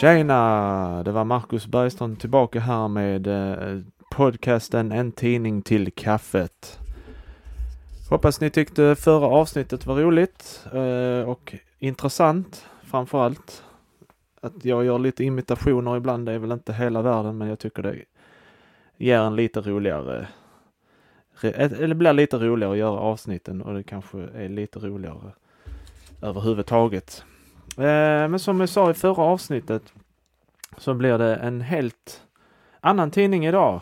[0.00, 1.02] Tjena!
[1.02, 3.80] Det var Marcus Bergström tillbaka här med eh,
[4.10, 6.78] podcasten En tidning till kaffet.
[8.10, 13.64] Hoppas ni tyckte förra avsnittet var roligt eh, och intressant framför allt.
[14.40, 17.82] Att jag gör lite imitationer ibland, det är väl inte hela världen, men jag tycker
[17.82, 17.96] det
[18.96, 20.26] ger en lite roligare
[21.42, 25.32] eller blir lite roligare att göra avsnitten och det kanske är lite roligare
[26.22, 27.24] överhuvudtaget.
[27.76, 29.92] Eh, men som jag sa i förra avsnittet
[30.78, 32.22] så blir det en helt
[32.80, 33.80] annan tidning idag.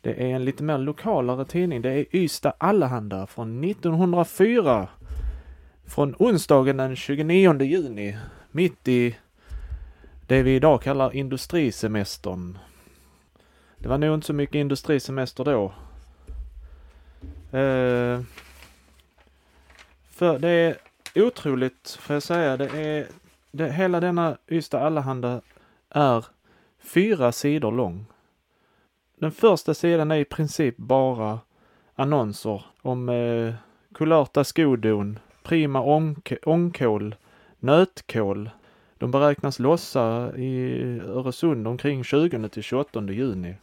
[0.00, 1.82] Det är en lite mer lokalare tidning.
[1.82, 4.88] Det är Ystad Allehanda från 1904.
[5.84, 8.16] Från onsdagen den 29 juni,
[8.50, 9.16] mitt i
[10.26, 12.58] det vi idag kallar industrisemestern.
[13.78, 15.64] Det var nog inte så mycket industrisemester då.
[17.58, 18.20] Eh,
[20.10, 20.76] för det är
[21.22, 22.56] otroligt, får jag säga.
[22.56, 23.06] Det är,
[23.50, 25.40] det, hela denna Ystad Allehanda
[25.90, 26.24] är
[26.78, 28.06] fyra sidor lång.
[29.18, 31.40] Den första sidan är i princip bara
[31.94, 33.54] annonser om eh,
[33.94, 35.82] kulörta skodon, prima
[36.44, 37.14] ångkål,
[37.58, 38.50] nötkål.
[38.98, 43.54] De beräknas lossa i Öresund omkring 20 till 28 juni.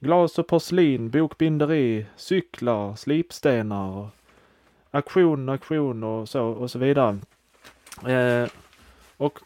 [0.00, 4.08] Glas och porslin, bokbinderi, cyklar, slipstenar,
[4.92, 7.18] aktion, aktion och så och så vidare.
[8.06, 8.48] Eh,
[9.16, 9.38] och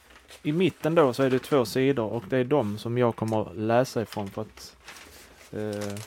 [0.42, 3.54] i mitten då så är det två sidor och det är de som jag kommer
[3.54, 4.76] läsa ifrån för att
[5.52, 5.98] eh,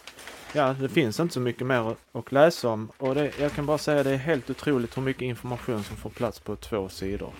[0.53, 3.77] ja, det finns inte så mycket mer att läsa om och det, jag kan bara
[3.77, 7.33] säga det är helt otroligt hur mycket information som får plats på två sidor.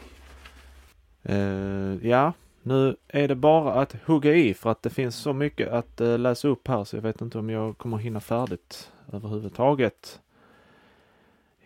[1.23, 5.69] Eh, ja, nu är det bara att hugga i för att det finns så mycket
[5.69, 10.19] att eh, läsa upp här så jag vet inte om jag kommer hinna färdigt överhuvudtaget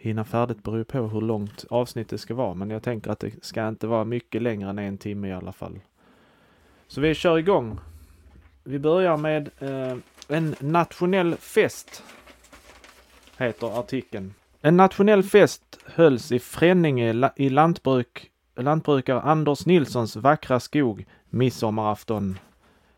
[0.04, 3.68] hinna färdigt beror på hur långt avsnittet ska vara, men jag tänker att det ska
[3.68, 5.80] inte vara mycket längre än en timme i alla fall.
[6.88, 7.80] Så vi kör igång.
[8.64, 9.98] Vi börjar med eh,
[10.28, 12.04] en nationell fest,
[13.38, 14.34] heter artikeln.
[14.62, 22.40] En nationell fest hölls i Fränninge i lantbruk, lantbrukare Anders Nilssons vackra skog midsommarafton.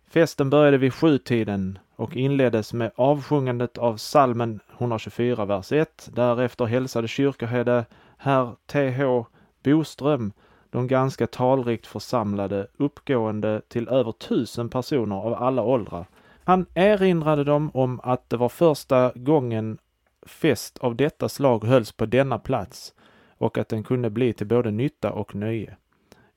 [0.09, 6.09] Festen började vid sjutiden och inleddes med avsjungandet av salmen 124, vers 1.
[6.13, 7.85] Därefter hälsade kyrkoherde
[8.17, 9.25] herr T.H.
[9.63, 10.33] Boström
[10.69, 16.05] de ganska talrikt församlade uppgående till över tusen personer av alla åldrar.
[16.43, 19.77] Han erinrade dem om att det var första gången
[20.25, 22.93] fest av detta slag hölls på denna plats
[23.37, 25.77] och att den kunde bli till både nytta och nöje.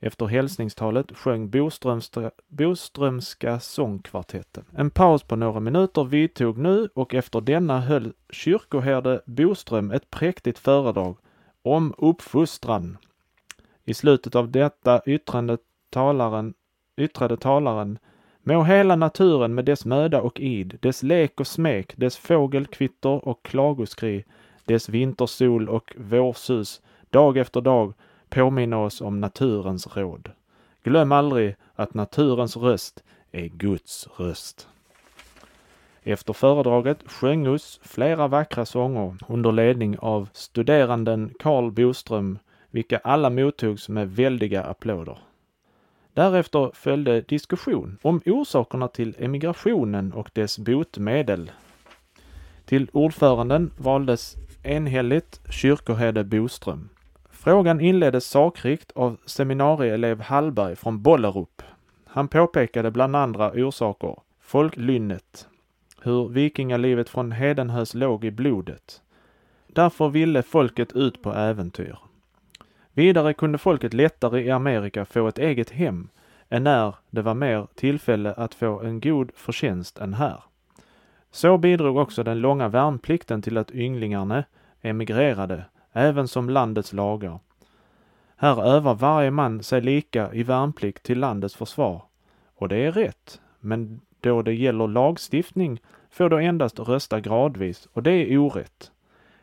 [0.00, 4.64] Efter hälsningstalet sjöng Boströmska, Boströmska sångkvartetten.
[4.76, 10.58] En paus på några minuter vidtog nu och efter denna höll kyrkoherde Boström ett präktigt
[10.58, 11.16] föredrag
[11.62, 12.98] om uppfostran.
[13.84, 15.58] I slutet av detta yttrande
[15.90, 16.54] talaren,
[16.96, 17.98] yttrade talaren
[18.42, 23.42] Må hela naturen med dess möda och id, dess lek och smek, dess fågelkvitter och
[23.42, 24.24] klagoskri,
[24.64, 27.94] dess vintersol och vårsus, dag efter dag
[28.30, 30.30] påminna oss om naturens råd.
[30.82, 34.68] Glöm aldrig att naturens röst är Guds röst.
[36.02, 42.38] Efter föredraget sjöngus flera vackra sånger under ledning av studeranden Karl Boström,
[42.70, 45.18] vilka alla mottogs med väldiga applåder.
[46.14, 51.50] Därefter följde diskussion om orsakerna till emigrationen och dess botemedel.
[52.64, 56.88] Till ordföranden valdes enhälligt kyrkoherde Boström.
[57.48, 61.62] Frågan inleddes sakrikt av seminarieelev Hallberg från Bollerup.
[62.04, 65.48] Han påpekade bland andra orsaker folklynnet,
[66.02, 69.02] hur vikingalivet från Hedenhös låg i blodet.
[69.66, 71.98] Därför ville folket ut på äventyr.
[72.92, 76.08] Vidare kunde folket lättare i Amerika få ett eget hem
[76.48, 80.42] än när det var mer tillfälle att få en god förtjänst än här.
[81.30, 84.44] Så bidrog också den långa värnplikten till att ynglingarna
[84.82, 87.38] emigrerade även som landets lagar.
[88.36, 92.02] Här övar varje man sig lika i värnplikt till landets försvar.
[92.54, 95.80] Och det är rätt, men då det gäller lagstiftning
[96.10, 98.92] får du endast rösta gradvis och det är orätt.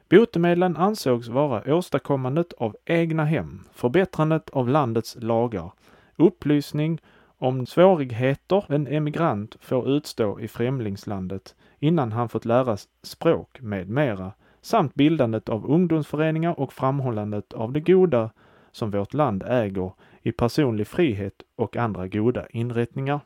[0.09, 5.71] Botemedlen ansågs vara åstadkommandet av egna hem, förbättrandet av landets lagar,
[6.15, 7.01] upplysning
[7.37, 14.31] om svårigheter en emigrant får utstå i främlingslandet innan han fått lära språk med mera
[14.65, 18.29] samt bildandet av ungdomsföreningar och framhållandet av det goda
[18.71, 19.91] som vårt land äger
[20.21, 23.19] i personlig frihet och andra goda inrättningar.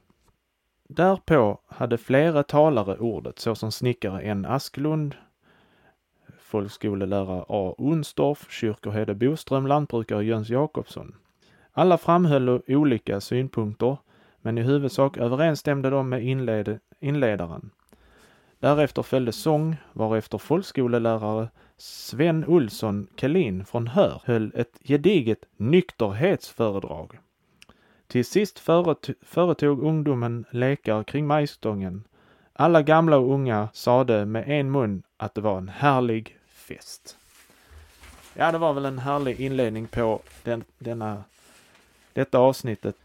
[0.89, 5.15] Därpå hade flera talare ordet såsom snickare N Asklund,
[6.39, 11.15] folkskolelärare A Onsdorf, kyrkoherde Boström, lantbrukare Jöns Jakobsson.
[11.71, 13.97] Alla framhöll olika synpunkter,
[14.41, 17.71] men i huvudsak överensstämde de med inled inledaren.
[18.59, 27.19] Därefter följde sång, varefter folkskolelärare Sven Olsson Kalin från Hör höll ett gediget nykterhetsföredrag.
[28.07, 28.59] Till sist
[29.21, 32.03] företog ungdomen lekar kring majstången.
[32.53, 37.17] Alla gamla och unga sade med en mun att det var en härlig fest.
[38.33, 41.23] Ja, det var väl en härlig inledning på den, denna,
[42.13, 42.95] detta avsnittet.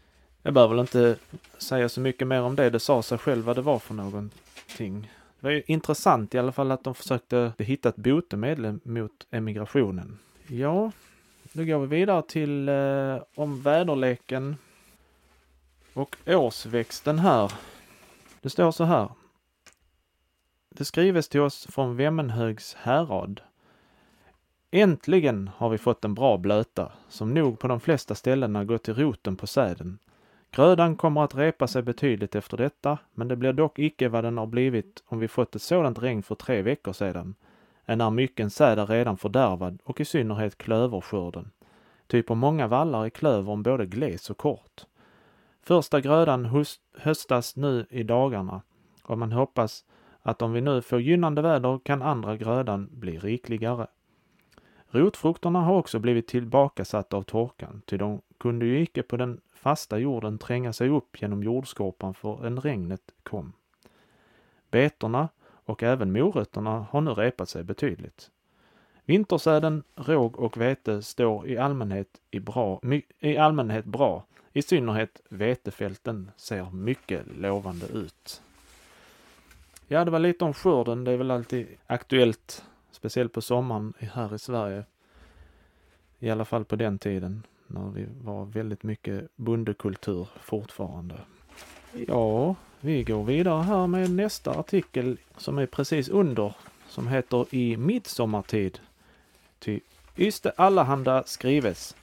[0.41, 1.15] Jag behöver väl inte
[1.57, 2.69] säga så mycket mer om det.
[2.69, 5.11] Det sa sig själv vad det var för någonting.
[5.45, 10.19] Det var ju intressant i alla fall att de försökte hitta ett botemedel mot emigrationen.
[10.47, 10.91] Ja,
[11.51, 14.55] nu går vi vidare till eh, om väderleken
[15.93, 17.51] och årsväxten här.
[18.41, 19.09] Det står så här.
[20.69, 23.41] Det skrivs till oss från Vemmenhögs härad.
[24.71, 28.95] Äntligen har vi fått en bra blöta, som nog på de flesta ställena gått till
[28.95, 29.99] roten på säden.
[30.55, 34.37] Grödan kommer att repa sig betydligt efter detta, men det blir dock icke vad den
[34.37, 37.35] har blivit om vi fått ett sådant regn för tre veckor sedan,
[37.85, 41.51] är mycken säd är redan fördärvad och i synnerhet klöverskörden.
[42.07, 44.85] Ty på många vallar är klövern både gles och kort.
[45.61, 46.65] Första grödan
[46.97, 48.61] höstas nu i dagarna
[49.03, 49.85] och man hoppas
[50.21, 53.87] att om vi nu får gynnande väder kan andra grödan bli rikligare.
[54.89, 59.97] Rotfrukterna har också blivit tillbakasatta av torkan, ty de kunde ju icke på den fasta
[59.97, 63.53] jorden tränga sig upp genom jordskorpan förrän regnet kom.
[64.71, 65.29] Betorna
[65.65, 68.31] och även morötterna har nu repat sig betydligt.
[69.05, 72.81] Vintersäden, råg och vete står i allmänhet, i, bra,
[73.19, 74.25] i allmänhet bra.
[74.53, 78.41] I synnerhet vetefälten ser mycket lovande ut.
[79.87, 81.03] Ja, det var lite om skörden.
[81.03, 84.83] Det är väl alltid aktuellt, speciellt på sommaren här i Sverige.
[86.19, 91.15] I alla fall på den tiden när vi var väldigt mycket bondekultur fortfarande.
[92.07, 96.55] Ja, vi går vidare här med nästa artikel som är precis under,
[96.87, 98.79] som heter I midsommartid.
[99.59, 99.79] Ty
[100.17, 101.95] Yste Allehanda skrives.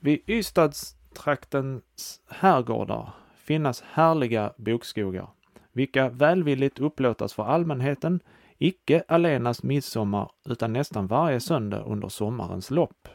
[0.00, 5.28] Vid Ystadstraktens herrgårdar finnas härliga bokskogar,
[5.72, 8.20] vilka välvilligt upplåtas för allmänheten,
[8.58, 13.08] icke allenast midsommar utan nästan varje söndag under sommarens lopp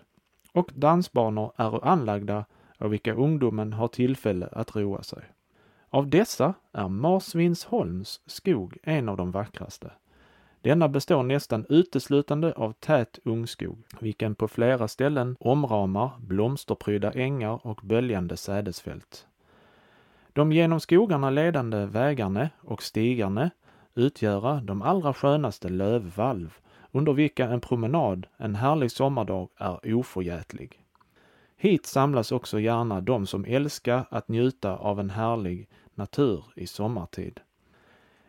[0.55, 2.45] och dansbanor är anlagda
[2.77, 5.23] av vilka ungdomen har tillfälle att roa sig.
[5.89, 9.91] Av dessa är Marsvinsholms skog en av de vackraste.
[10.61, 17.79] Denna består nästan uteslutande av tät ungskog, vilken på flera ställen omramar blomsterprydda ängar och
[17.83, 19.27] böljande sädesfält.
[20.33, 23.49] De genom skogarna ledande vägarna och stigarna
[23.95, 26.57] utgöra de allra skönaste lövvalv
[26.95, 30.79] under vilka en promenad en härlig sommardag är oförgätlig.
[31.57, 37.39] Hit samlas också gärna de som älskar att njuta av en härlig natur i sommartid.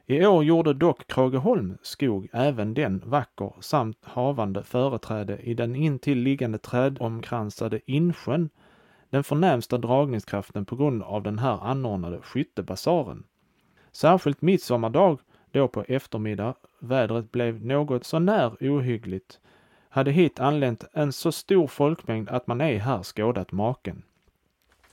[0.07, 6.19] I år gjorde dock Krageholm skog även den vacker samt havande företräde i den intill
[6.19, 8.51] liggande trädomkransade insjön
[9.11, 13.25] den förnämsta dragningskraften på grund av den här anordnade skyttebasaren.
[13.93, 15.19] Särskilt midsommardag
[15.51, 19.41] då på eftermiddag vädret blev något sånär ohyggligt,
[19.89, 24.03] hade hit anlänt en så stor folkmängd att man ej här skådat maken.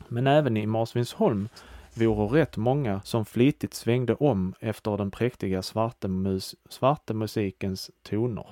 [0.08, 1.50] Men även i Marsvinsholm
[1.94, 8.48] vore rätt många som flitigt svängde om efter den präktiga svartemus svartemusikens toner.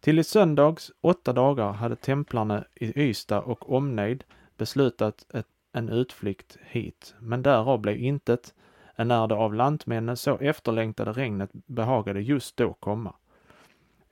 [0.00, 4.24] Till i söndags åtta dagar hade templarna i Ystad och omnejd
[4.56, 8.54] beslutat ett, en utflykt hit, men därav blev intet
[8.96, 13.14] när det av lantmännen så efterlängtade regnet behagade just då komma.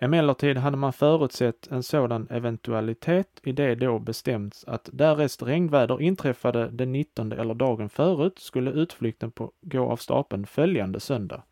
[0.02, 6.68] Emellertid hade man förutsett en sådan eventualitet i det då bestämts att därest regnväder inträffade
[6.68, 11.42] den 19 eller dagen förut skulle utflykten på, gå av stapeln följande söndag.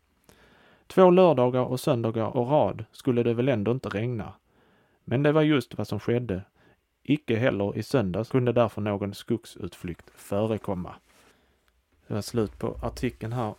[0.87, 4.33] Två lördagar och söndagar och rad skulle det väl ändå inte regna.
[5.03, 6.41] Men det var just vad som skedde.
[7.03, 10.95] Icke heller i söndags kunde därför någon skogsutflykt förekomma.
[12.09, 13.53] Det var slut på artikeln här.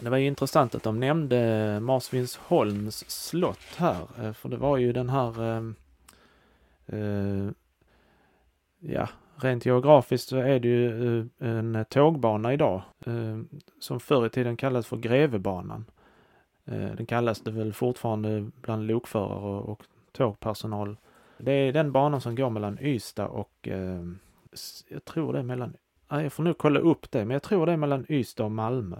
[0.00, 4.92] Det var ju intressant att de nämnde Marsvinsholms slott här, eh, för det var ju
[4.92, 5.74] den här ehm,
[6.86, 7.50] eh,
[8.92, 13.38] ja, rent geografiskt så är det ju eh, en tågbana idag eh,
[13.80, 15.84] som förr i tiden kallades för Grevebanan.
[16.64, 20.96] Eh, den kallas det väl fortfarande bland lokförare och, och tågpersonal.
[21.38, 24.18] Det är den banan som går mellan Ystad och ehm,
[24.88, 25.76] jag tror det är mellan
[26.08, 28.96] jag får nog kolla upp det, men jag tror det är mellan Ystad och Malmö.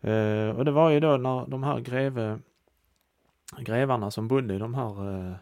[0.00, 2.38] Eh, och det var ju då när de här greve,
[3.58, 5.34] grevarna som bodde i de här, eh,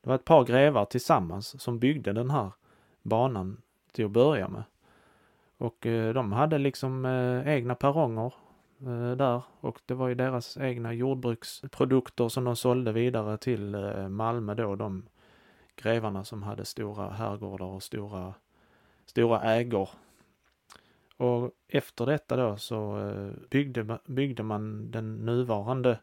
[0.00, 2.50] det var ett par grevar tillsammans som byggde den här
[3.02, 3.62] banan
[3.92, 4.62] till att börja med.
[5.58, 8.34] Och eh, de hade liksom eh, egna perronger
[8.80, 14.08] eh, där och det var ju deras egna jordbruksprodukter som de sålde vidare till eh,
[14.08, 15.06] Malmö då, de
[15.76, 18.34] grevarna som hade stora herrgårdar och stora,
[19.18, 19.88] stora ägor.
[21.16, 25.98] Och efter detta då så eh, byggde, byggde man den nuvarande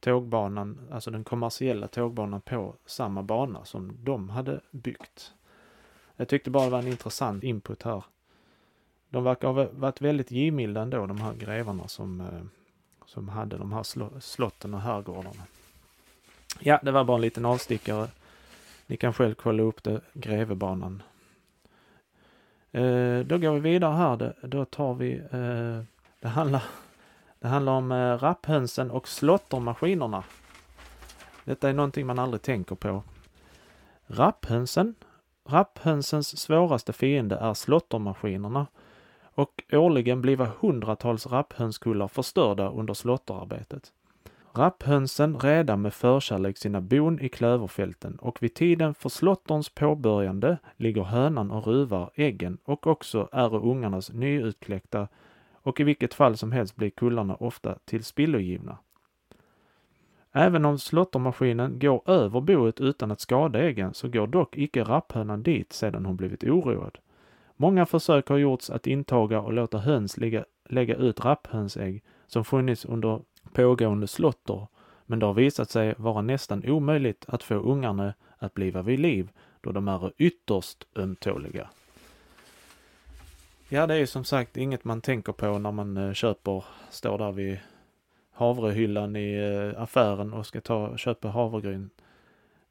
[0.00, 5.32] tågbanan, alltså den kommersiella tågbanan på samma bana som de hade byggt.
[6.16, 8.04] Jag tyckte bara det var en intressant input här.
[9.08, 12.42] De verkar ha varit väldigt givmilda ändå, de här grevarna som, eh,
[13.06, 15.42] som hade de här slotten och herrgårdarna.
[16.60, 18.08] Ja, det var bara en liten avstickare.
[18.86, 21.02] Ni kan själv kolla upp det, Grevebanan.
[22.72, 24.34] Eh, då går vi vidare här.
[24.42, 25.84] Då tar vi, eh,
[26.20, 26.62] det handlar,
[27.38, 30.24] det handlar om eh, rapphönsen och slottermaskinerna.
[31.44, 33.02] Detta är någonting man aldrig tänker på.
[34.06, 34.94] Rapphönsen
[35.50, 38.66] Rapphönsens svåraste fiende är slottermaskinerna
[39.22, 43.92] och årligen blir hundratals rapphönskullar förstörda under slotterarbetet.
[44.52, 51.02] Rapphönsen räddar med förkärlek sina bon i klöverfälten och vid tiden för slotterns påbörjande ligger
[51.02, 55.08] hönan och ruvar äggen och också är ungarnas nyutkläckta
[55.62, 58.78] och i vilket fall som helst blir kullarna ofta tillspillogivna.
[60.32, 65.42] Även om slottermaskinen går över boet utan att skada äggen så går dock icke rapphönan
[65.42, 66.98] dit sedan hon blivit oroad.
[67.56, 72.84] Många försök har gjorts att intaga och låta höns lägga, lägga ut rapphönsägg som funnits
[72.84, 73.20] under
[73.52, 74.66] pågående slotter,
[75.06, 79.30] men det har visat sig vara nästan omöjligt att få ungarna att bliva vid liv
[79.60, 81.70] då de är ytterst ömtåliga.
[83.68, 87.32] Ja, det är som sagt inget man tänker på när man eh, köper, står där
[87.32, 87.58] vid
[88.30, 91.90] havrehyllan i eh, affären och ska ta köpa havregryn.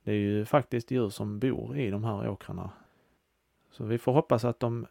[0.04, 2.70] Det är ju faktiskt djur som bor i de här åkrarna.
[3.72, 4.86] Så vi får hoppas att de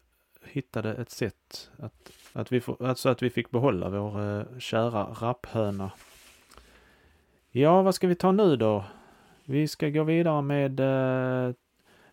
[0.44, 5.04] hittade ett sätt att, att vi, får, alltså att vi fick behålla vår eh, kära
[5.04, 5.90] rapphöna.
[7.50, 8.84] Ja, vad ska vi ta nu då?
[9.44, 11.54] Vi ska gå vidare med eh,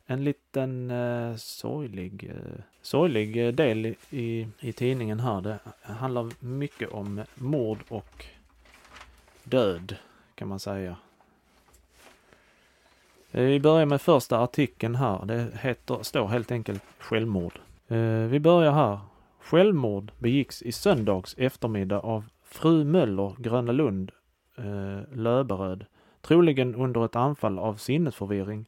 [0.05, 5.41] en liten eh, sorglig, eh, sorglig del i, i tidningen här.
[5.41, 8.25] Det handlar mycket om mord och
[9.43, 9.95] död
[10.35, 10.95] kan man säga.
[13.31, 15.25] Eh, vi börjar med första artikeln här.
[15.25, 17.59] Det heter, står helt enkelt självmord.
[17.87, 18.99] Eh, vi börjar här.
[19.45, 24.11] Självmord begicks i söndags eftermiddag av fru Möller, Gröna Lund,
[24.57, 25.85] eh, Löberöd,
[26.21, 28.65] troligen under ett anfall av sinnesförvirring,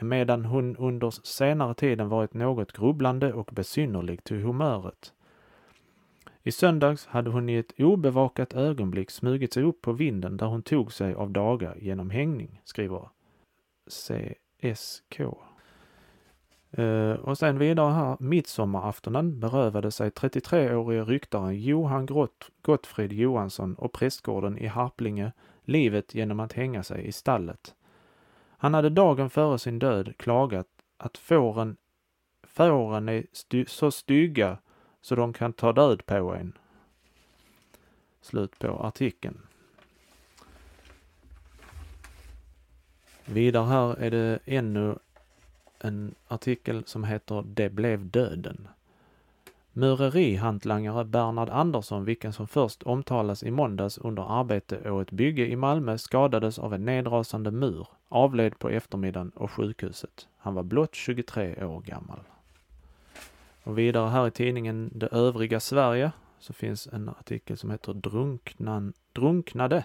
[0.00, 5.12] medan hon under senare tiden varit något grubblande och besynnerlig till humöret.
[6.42, 10.62] I söndags hade hon i ett obevakat ögonblick smugit sig upp på vinden där hon
[10.62, 13.08] tog sig av daga genom hängning, skriver
[13.88, 15.20] CSK.
[16.78, 23.92] Uh, och sen vidare här, midsommaraftonen berövade sig 33-årige ryktaren Johan Gott, Gottfrid Johansson och
[23.92, 25.32] prästgården i Harplinge
[25.64, 27.74] livet genom att hänga sig i stallet.
[28.56, 31.76] Han hade dagen före sin död klagat att fåren,
[32.42, 34.58] fåren är sty, så stygga
[35.00, 36.52] så de kan ta död på en.
[38.20, 39.38] Slut på artikeln.
[43.24, 44.98] Vidare här är det ännu
[45.84, 48.68] en artikel som heter Det blev döden.
[49.72, 55.56] Murerihantlangare Bernhard Andersson, vilken som först omtalas i måndags under arbete å ett bygge i
[55.56, 60.28] Malmö, skadades av en nedrasande mur, avled på eftermiddagen och sjukhuset.
[60.38, 62.20] Han var blott 23 år gammal.
[63.62, 68.92] Och vidare här i tidningen Det övriga Sverige så finns en artikel som heter Drunknan,
[69.12, 69.84] Drunknade.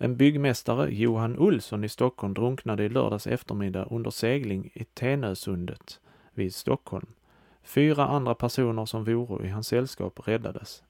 [0.00, 6.00] En byggmästare, Johan Olsson i Stockholm, drunknade i lördags eftermiddag under segling i Tenösundet
[6.34, 7.06] vid Stockholm.
[7.62, 10.82] Fyra andra personer som vore i hans sällskap räddades.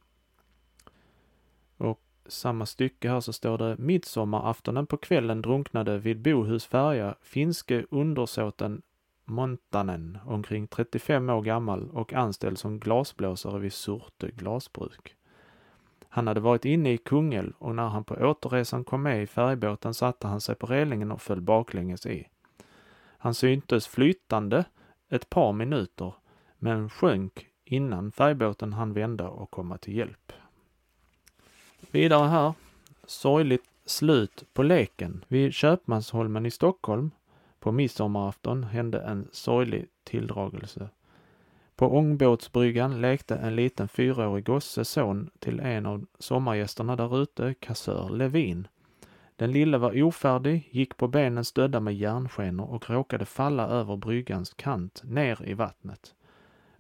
[1.77, 7.85] Och samma stycke här så står det midsommaraftonen på kvällen drunknade vid Bohus färja finske
[7.91, 8.83] undersåten
[9.25, 15.18] Montanen, omkring 35 år gammal och anställd som glasblåsare vid Surte glasbruk.
[16.09, 19.95] Han hade varit inne i Kungälv och när han på återresan kom med i färgbåten
[19.95, 22.29] satte han sig på relingen och föll baklänges i.
[23.19, 24.65] Han syntes flytande
[25.09, 26.15] ett par minuter,
[26.59, 30.33] men sjönk innan färgbåten hann vända och komma till hjälp.
[31.91, 32.53] Vidare här.
[33.07, 35.25] Sorgligt slut på leken.
[35.29, 37.11] Vid Köpmansholmen i Stockholm
[37.61, 40.89] på midsommarafton hände en sorglig tilldragelse.
[41.79, 48.09] På ångbåtsbryggan lekte en liten fyraårig gosse son till en av sommargästerna där ute, kassör
[48.09, 48.69] Levin.
[49.37, 54.55] Den lille var ofärdig, gick på benen stödda med järnskenor och råkade falla över bryggans
[54.55, 56.15] kant ner i vattnet.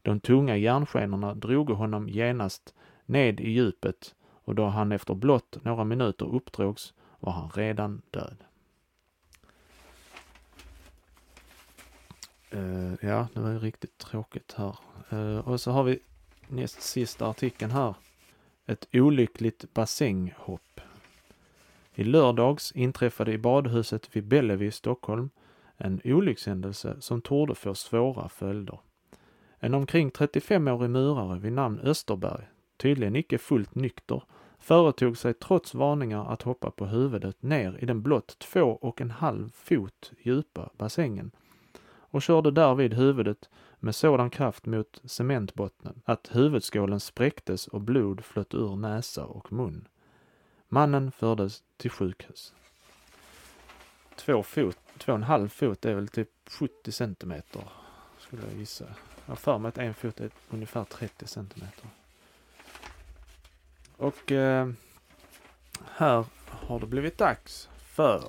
[0.02, 2.74] De tunga järnskenorna drog honom genast
[3.06, 4.14] ned i djupet
[4.44, 8.44] och då han efter blott några minuter uppdrogs var han redan död.
[12.54, 14.76] Uh, ja, det var ju riktigt tråkigt här.
[15.12, 15.98] Uh, och så har vi
[16.48, 17.94] näst sista artikeln här.
[18.66, 20.80] Ett olyckligt bassänghopp.
[21.94, 25.30] I lördags inträffade i badhuset vid Bellevue i Stockholm
[25.76, 28.80] en olyckshändelse som torde få svåra följder.
[29.58, 32.44] En omkring 35-årig murare vid namn Österberg,
[32.76, 34.22] tydligen icke fullt nykter,
[34.58, 39.10] företog sig trots varningar att hoppa på huvudet ner i den blott två och en
[39.10, 41.30] halv fot djupa bassängen
[42.10, 43.48] och körde därvid huvudet
[43.78, 49.88] med sådan kraft mot cementbottnen att huvudskålen spräcktes och blod flöt ur näsa och mun.
[50.68, 52.54] Mannen fördes till sjukhus.
[54.16, 57.62] Två fot, två och en halv fot är väl typ 70 centimeter,
[58.18, 58.84] skulle jag gissa.
[59.26, 61.88] Jag har för mig att en fot är ungefär 30 centimeter.
[63.96, 64.70] Och eh,
[65.94, 68.22] här har det blivit dags för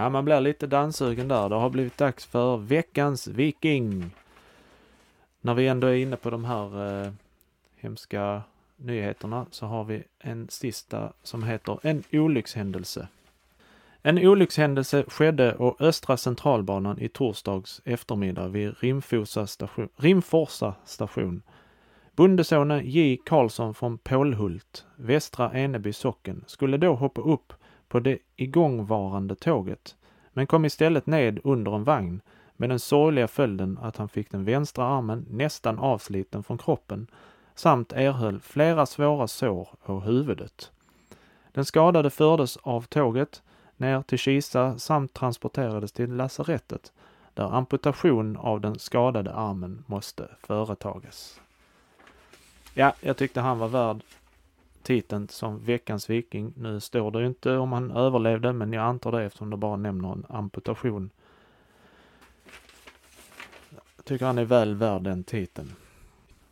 [0.00, 1.48] Ja, man blir lite danssugen där.
[1.48, 4.10] Det har blivit dags för veckans Viking.
[5.40, 7.12] När vi ändå är inne på de här eh,
[7.76, 8.42] hemska
[8.76, 13.08] nyheterna så har vi en sista som heter En olyckshändelse.
[14.02, 19.88] En olyckshändelse skedde å Östra centralbanan i torsdags eftermiddag vid Rimforsa station.
[19.96, 21.42] Rimforsa station.
[22.16, 27.52] Bondesonen J Karlsson från Pålhult, Västra Eneby socken, skulle då hoppa upp
[27.90, 29.96] på det igångvarande tåget,
[30.32, 32.20] men kom istället ned under en vagn
[32.56, 37.06] med den sorgliga följden att han fick den vänstra armen nästan avsliten från kroppen
[37.54, 40.72] samt erhöll flera svåra sår på huvudet.
[41.52, 43.42] Den skadade fördes av tåget
[43.76, 46.92] ner till Kisa samt transporterades till lasarettet
[47.34, 51.40] där amputation av den skadade armen måste företagas.
[52.74, 54.02] Ja, jag tyckte han var värd
[54.82, 56.52] titeln som veckans viking.
[56.56, 59.76] Nu står det ju inte om han överlevde, men jag antar det eftersom det bara
[59.76, 61.10] nämner en amputation.
[63.96, 65.72] Jag tycker han är väl värd den titeln.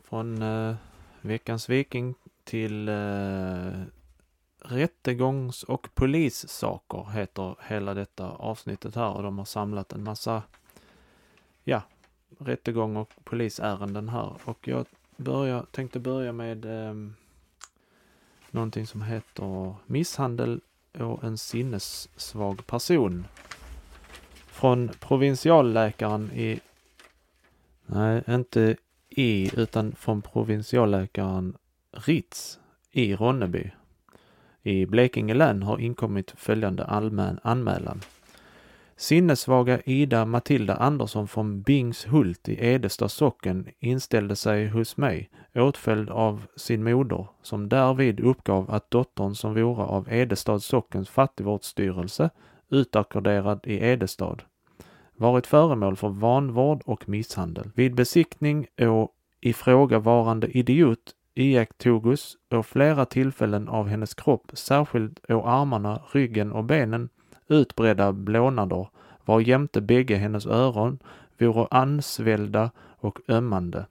[0.03, 0.75] Från eh,
[1.21, 3.71] veckans viking till eh,
[4.61, 10.43] rättegångs och polissaker heter hela detta avsnittet här och de har samlat en massa,
[11.63, 11.81] ja,
[12.39, 14.85] rättegång och polisärenden här och jag
[15.17, 16.93] börjar, tänkte börja med eh,
[18.53, 20.61] någonting som heter Misshandel
[20.99, 23.27] och en sinnessvag person.
[24.47, 26.59] Från provinsialläkaren i,
[27.85, 28.75] nej inte
[29.09, 31.57] i, utan från provinsialläkaren
[31.91, 32.59] Ritz
[32.91, 33.71] i Ronneby
[34.63, 38.01] i Blekinge län har inkommit följande allmän anmälan.
[38.95, 46.45] Sinnessvaga Ida Matilda Andersson från Bingshult i Edestad socken inställde sig hos mig, åtföljd av
[46.55, 52.29] sin moder, som därvid uppgav att dottern som vore av Edestads sockens fattigvårdsstyrelse,
[52.69, 54.37] utackorderad i Edestad,
[55.15, 57.71] varit föremål för vanvård och misshandel.
[57.75, 59.09] Vid besiktning å
[59.41, 67.09] ifrågavarande idiot iakttogus å flera tillfällen av hennes kropp, särskilt å armarna, ryggen och benen,
[67.47, 68.87] utbredda blånader
[69.25, 70.99] var jämte bägge hennes öron
[71.39, 73.85] vore ansvällda och ömmande.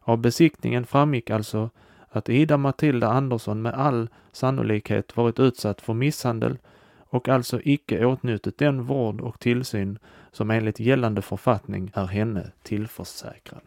[0.00, 1.70] Av besiktningen framgick alltså
[2.08, 6.58] att Ida Matilda Andersson med all sannolikhet varit utsatt för misshandel
[6.98, 9.98] och alltså icke åtnjutit den vård och tillsyn
[10.32, 13.60] som enligt gällande författning är henne tillförsäkrad.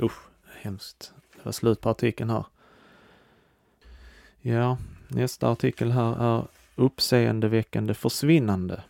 [0.00, 0.28] Usch,
[0.60, 1.12] hemskt.
[1.36, 2.44] Det var slut på artikeln här.
[4.40, 6.44] Ja, nästa artikel här är
[6.76, 8.82] uppseendeväckande försvinnande.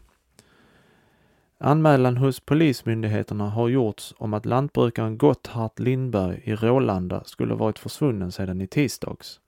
[1.61, 8.33] Anmälan hos Polismyndigheterna har gjorts om att lantbrukaren Gotthard Lindberg i Rålanda skulle varit försvunnen
[8.33, 9.41] sedan i tisdags.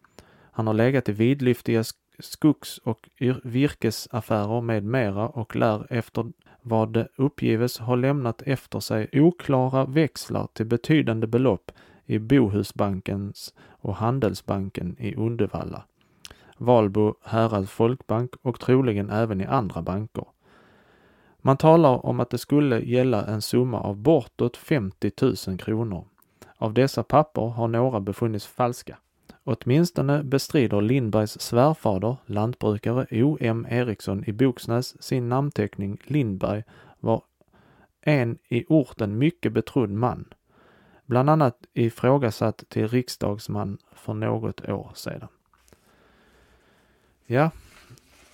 [0.52, 1.84] Han har legat i vidlyftiga
[2.18, 3.08] skogs och
[3.42, 10.48] virkesaffärer med mera och lär efter vad det uppgives ha lämnat efter sig oklara växlar
[10.52, 11.72] till betydande belopp
[12.06, 15.84] i Bohusbankens och Handelsbanken i Uddevalla.
[16.56, 20.24] Valbo Härads Folkbank och troligen även i andra banker.
[21.42, 25.10] Man talar om att det skulle gälla en summa av bortåt 50
[25.48, 26.04] 000 kronor.
[26.56, 28.98] Av dessa papper har några befunnits falska.
[29.44, 33.66] Åtminstone bestrider Lindbergs svärfader, lantbrukare O.M.
[33.70, 36.62] Eriksson i Boksnäs, sin namnteckning Lindberg
[37.00, 37.22] var
[38.00, 40.24] en i orten mycket betrodd man,
[41.06, 45.28] bland annat ifrågasatt till riksdagsman för något år sedan.
[47.26, 47.50] Ja,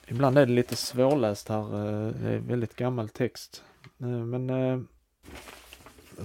[0.07, 1.59] ibland är det lite svårläst här.
[1.59, 3.65] Eh, det är väldigt gammal text.
[4.01, 4.81] Eh, men eh,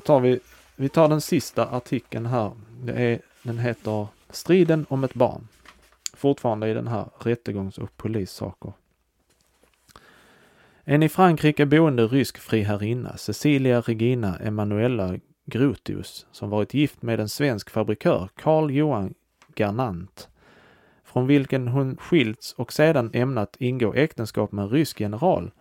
[0.04, 0.40] tar vi,
[0.76, 2.52] vi tar den sista artikeln här.
[2.84, 5.48] Det är, den heter Striden om ett barn.
[6.14, 8.74] Fortfarande i den här rättegångs och polissaker.
[10.84, 17.30] En i Frankrike boende rysk friherrinna, Cecilia Regina Emanuella Grotius, som varit gift med en
[17.30, 19.14] svensk fabrikör, Carl Johan
[19.56, 20.30] Garnant,
[21.14, 25.52] från vilken hon skilts och sedan ämnat ingå äktenskap med en rysk general,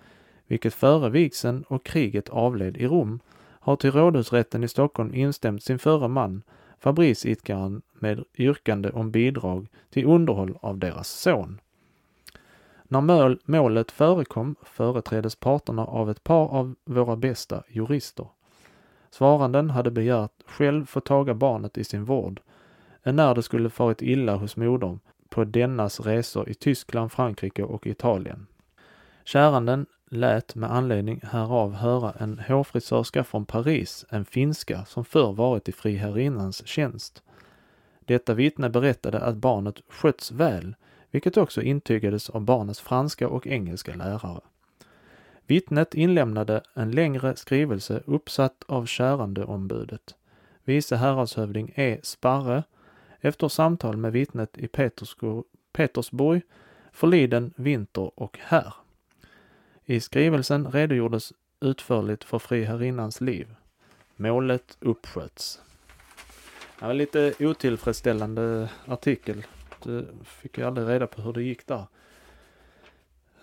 [0.46, 3.20] vilket före vigseln och kriget avled i Rom,
[3.60, 6.42] har till rådhusrätten i Stockholm instämt sin förre man,
[6.78, 11.60] fabriksidkaren, med yrkande om bidrag till underhåll av deras son.
[12.84, 18.26] När mål, målet förekom företräddes parterna av ett par av våra bästa jurister.
[19.10, 22.40] Svaranden hade begärt själv få taga barnet i sin vård,
[23.02, 24.98] när det skulle farit illa hos modern
[25.30, 28.46] på dennas resor i Tyskland, Frankrike och Italien.
[29.24, 35.68] Käranden lät med anledning härav höra en hårfrisörska från Paris, en finska som förr varit
[35.68, 37.22] i friherrinnans tjänst.
[38.04, 40.74] Detta vittne berättade att barnet skötts väl,
[41.10, 44.40] vilket också intygades av barnets franska och engelska lärare.
[45.46, 50.14] Vittnet inlämnade en längre skrivelse uppsatt av kärandeombudet,
[50.64, 51.98] vice häradshövding E.
[52.02, 52.62] Sparre,
[53.20, 54.68] efter samtal med vittnet i
[55.72, 56.42] Petersburg
[56.92, 58.74] förliden vinter och här.
[59.84, 63.54] I skrivelsen redogjordes utförligt för friherrinnans liv.
[64.16, 65.62] Målet uppsköts.
[66.78, 69.46] Det var lite otillfredsställande artikel.
[69.82, 71.86] Det fick jag aldrig reda på hur det gick där.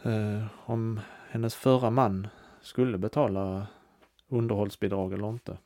[0.04, 2.28] Eh, om hennes förra man
[2.62, 3.68] skulle betala
[4.28, 5.58] underhållsbidrag eller inte.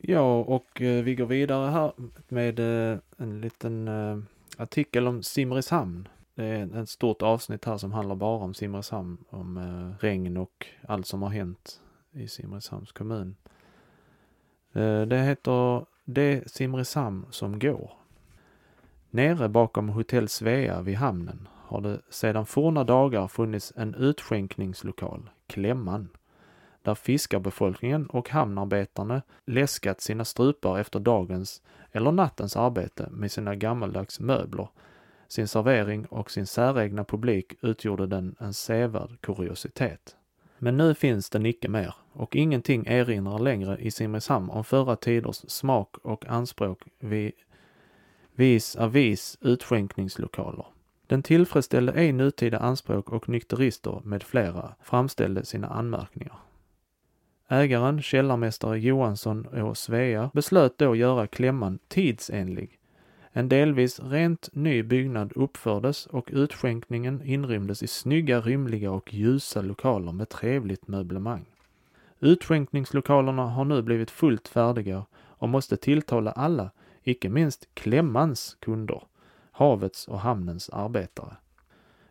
[0.00, 1.92] Ja, och eh, vi går vidare här
[2.28, 4.18] med eh, en liten eh,
[4.56, 6.08] artikel om Simrishamn.
[6.34, 10.66] Det är ett stort avsnitt här som handlar bara om Simrishamn, om eh, regn och
[10.88, 11.80] allt som har hänt
[12.12, 13.36] i Simrishamns kommun.
[14.72, 17.92] Eh, det heter Det Simrishamn som går.
[19.10, 26.08] Nere bakom hotell Svea vid hamnen har det sedan forna dagar funnits en utskänkningslokal, Klämman,
[26.88, 34.20] där fiskarbefolkningen och hamnarbetarna läskat sina strupar efter dagens eller nattens arbete med sina gammaldags
[34.20, 34.68] möbler.
[35.28, 40.16] Sin servering och sin säregna publik utgjorde den en sevärd kuriositet.
[40.58, 45.36] Men nu finns den icke mer och ingenting erinrar längre i Simrishamn om förra tiders
[45.36, 47.32] smak och anspråk vid
[48.34, 50.66] vis avis utskänkningslokaler.
[51.06, 56.47] Den tillfredsställde ej nutida anspråk och nykterister med flera framställde sina anmärkningar.
[57.50, 62.78] Ägaren, källarmästare Johansson och Svea, beslöt då göra klämman tidsenlig.
[63.32, 70.12] En delvis rent ny byggnad uppfördes och utskänkningen inrymdes i snygga, rymliga och ljusa lokaler
[70.12, 71.44] med trevligt möblemang.
[72.20, 76.70] Utskänkningslokalerna har nu blivit fullt färdiga och måste tilltala alla,
[77.02, 79.02] icke minst klämmans kunder,
[79.50, 81.36] havets och hamnens arbetare.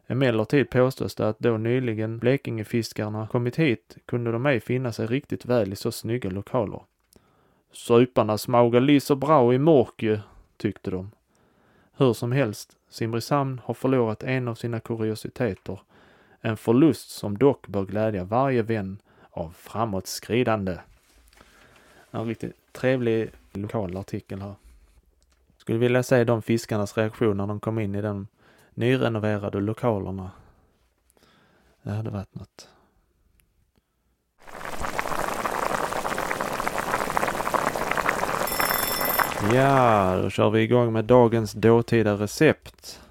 [0.08, 5.46] Emellertid påstås det att då nyligen Blekingefiskarna kommit hit kunde de ej finna sig riktigt
[5.46, 6.82] väl i så snygga lokaler.
[7.72, 10.22] Suparna smaga li bra i mörker,
[10.58, 11.12] tyckte de.
[11.98, 15.80] Hur som helst, Simrishamn har förlorat en av sina kuriositeter.
[16.42, 20.78] En förlust som dock bör glädja varje vän av framåtskridande.
[22.12, 24.56] En riktigt trevlig lokal artikel här.
[25.58, 28.28] Skulle vilja se de fiskarnas reaktion när de kom in i den
[28.78, 30.32] nyrenoverade lokalerna.
[31.82, 32.70] Det hade varit något.
[39.54, 43.02] Ja, då kör vi igång med dagens dåtida recept.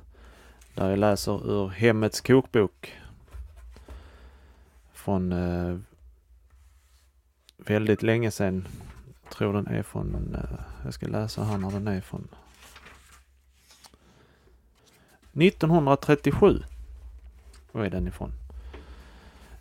[0.75, 2.95] Där jag läser ur Hemmets kokbok.
[4.93, 5.79] Från eh,
[7.57, 8.69] väldigt länge sedan.
[9.23, 12.29] Jag tror den är från, eh, jag ska läsa här när den är från.
[15.37, 16.63] 1937.
[17.73, 18.33] Var är den ifrån?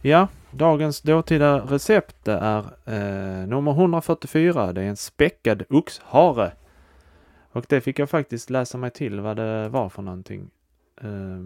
[0.01, 4.73] Ja, dagens dåtida recept det är eh, nummer 144.
[4.73, 6.51] Det är en späckad oxhare.
[7.51, 10.49] Och det fick jag faktiskt läsa mig till vad det var för någonting.
[11.01, 11.39] Eh,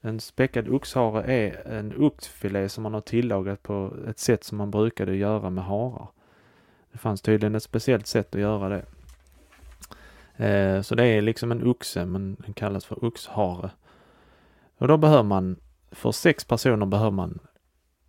[0.00, 4.70] en späckad oxhare är en oxfilé som man har tillagat på ett sätt som man
[4.70, 6.08] brukade göra med harar.
[6.92, 8.84] Det fanns tydligen ett speciellt sätt att göra det.
[10.38, 13.70] Eh, så det är liksom en oxe, men den kallas för oxhare.
[14.78, 15.56] Och då behöver man,
[15.90, 17.38] för sex personer behöver man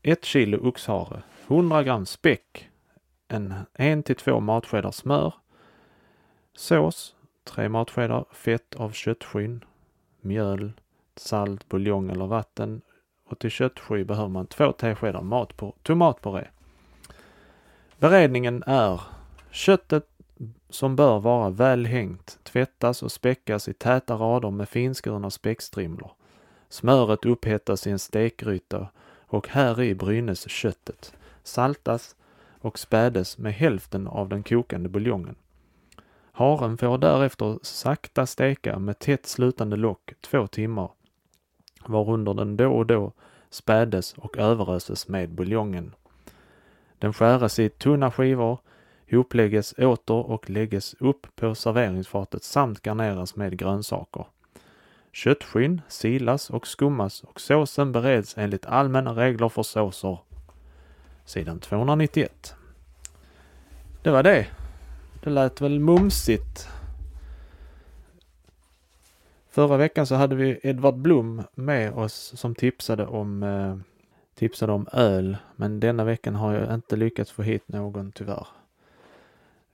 [0.02, 2.70] 1 kilo oxhare, 100 gram späck,
[3.28, 5.34] en 1 till 2 matskedar smör,
[6.56, 9.66] sås, 3 matskedar fett av köttskinn,
[10.22, 10.74] mjöl,
[11.16, 12.82] salt, buljong eller vatten
[13.26, 16.48] och till köttsky behöver man 2 teskedar mat på tomatpuré.
[18.00, 19.02] Beredningen är
[19.52, 20.08] köttet
[20.70, 26.12] som bör vara väl hängt, tvättas och späckas i täta rader med finskurna späckstrimlor.
[26.70, 28.88] Smöret upphettas i en stekgryta
[29.28, 32.16] och här i brynes köttet, saltas
[32.62, 35.36] och spädes med hälften av den kokande buljongen.
[36.32, 40.92] Haren får därefter sakta steka med tätt slutande lock två timmar,
[41.86, 43.12] varunder den då och då
[43.50, 45.96] spädes och överöses med buljongen.
[47.00, 48.60] Den skäres i tunna skivor,
[49.12, 54.26] hoplägges åter och lägges upp på serveringsfatet samt garneras med grönsaker.
[55.12, 60.20] Köttskinn silas och skummas och såsen bereds enligt allmänna regler för såser.
[61.26, 62.56] Sidan 291.
[64.04, 64.48] Det var det.
[65.24, 66.70] Det lät väl mumsigt.
[69.50, 73.78] Förra veckan så hade vi Edvard Blom med oss som tipsade om, eh,
[74.36, 78.48] tipsade om öl, men denna veckan har jag inte lyckats få hit någon tyvärr.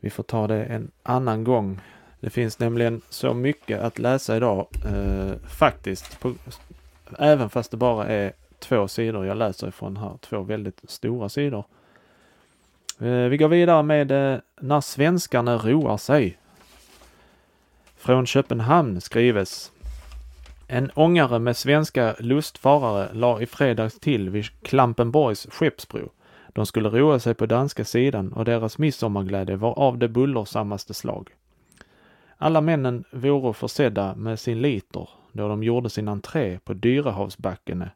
[0.06, 1.82] Vi får ta det en annan gång.
[2.20, 6.20] Det finns nämligen så mycket att läsa idag eh, faktiskt.
[6.20, 6.34] På,
[7.20, 10.18] även fast det bara är två sidor jag läser ifrån här.
[10.22, 11.66] Två väldigt stora sidor.
[13.00, 16.38] Eh, vi går vidare med eh, När svenskarna roar sig.
[17.98, 19.72] Från Köpenhamn skrives
[20.68, 26.10] en ångare med svenska lustfarare la i fredags till vid Klampenborgs skeppsbro.
[26.56, 31.30] De skulle roa sig på danska sidan och deras midsommarglädje var av det bullersammaste slag.
[32.38, 37.90] Alla männen voro försedda med sin liter då de gjorde sin entré på Dyrehavsbackene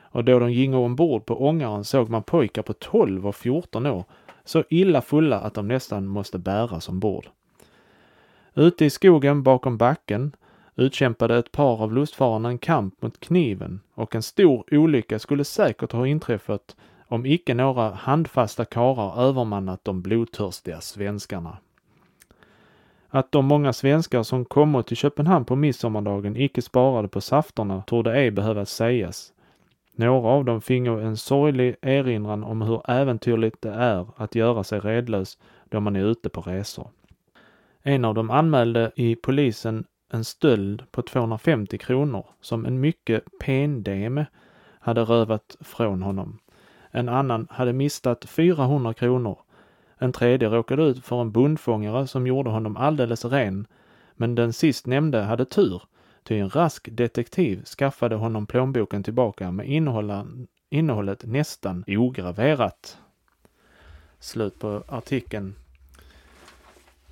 [0.00, 4.04] och då de gingo ombord på ångaren såg man pojkar på 12 och 14 år
[4.44, 7.26] så illa fulla att de nästan måste bäras ombord.
[8.54, 10.36] Ute i skogen bakom backen
[10.76, 15.92] utkämpade ett par av lustfararna en kamp mot kniven och en stor olycka skulle säkert
[15.92, 16.76] ha inträffat
[17.08, 21.58] om icke några handfasta karar övermannat de blodtörstiga svenskarna.
[23.08, 28.12] Att de många svenskar som kommit till Köpenhamn på midsommardagen icke sparade på safterna torde
[28.12, 29.32] ej behöva sägas.
[29.92, 34.80] Några av dem fingo en sorglig erinran om hur äventyrligt det är att göra sig
[34.80, 36.90] redlös då man är ute på resor.
[37.82, 44.26] En av dem anmälde i polisen en stöld på 250 kronor som en mycket pendeme
[44.80, 46.38] hade rövat från honom.
[46.98, 49.38] En annan hade mistat 400 kronor.
[49.98, 53.66] En tredje råkade ut för en bondfångare som gjorde honom alldeles ren,
[54.14, 55.82] men den sist nämnde hade tur,
[56.24, 59.68] ty en rask detektiv skaffade honom plånboken tillbaka med
[60.70, 62.98] innehållet nästan ograverat.
[64.18, 65.54] Slut på artikeln.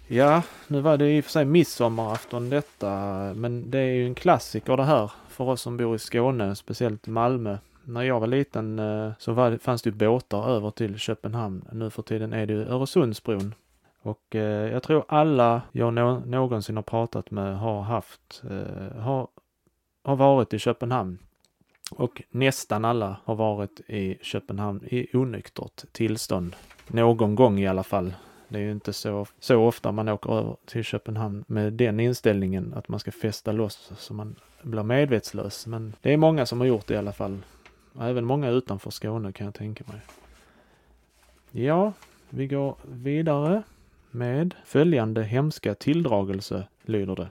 [0.06, 2.88] Ja, nu var det i och för sig midsommarafton detta,
[3.34, 7.06] men det är ju en klassiker det här för oss som bor i Skåne, speciellt
[7.06, 7.58] Malmö.
[7.88, 11.68] När jag var liten eh, så var fanns det ju båtar över till Köpenhamn.
[11.72, 13.54] Nu för tiden är det ju Öresundsbron.
[14.02, 19.28] Och eh, jag tror alla jag nå någonsin har pratat med har haft, eh, har,
[20.04, 21.18] har varit i Köpenhamn.
[21.90, 26.56] Och nästan alla har varit i Köpenhamn i onyktert tillstånd.
[26.86, 28.14] Någon gång i alla fall.
[28.48, 32.74] Det är ju inte så, så ofta man åker över till Köpenhamn med den inställningen
[32.76, 35.66] att man ska festa loss så man blir medvetslös.
[35.66, 37.42] Men det är många som har gjort det i alla fall.
[38.00, 40.00] Även många utanför Skåne kan jag tänka mig.
[41.50, 41.92] Ja,
[42.30, 43.62] vi går vidare
[44.10, 47.28] med följande hemska tilldragelse, lyder det.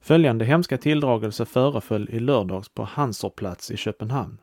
[0.00, 4.38] Följande hemska tilldragelse föreföll i lördags på Hanserplats i Köpenhamn.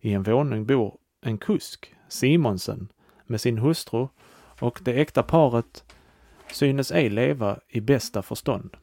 [0.00, 2.88] I en våning bor en kusk, Simonsen,
[3.26, 4.06] med sin hustru
[4.60, 5.84] och det äkta paret
[6.52, 8.76] synes ej leva i bästa förstånd.